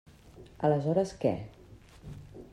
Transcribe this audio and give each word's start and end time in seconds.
Aleshores, 0.69 1.13
què? 1.21 1.35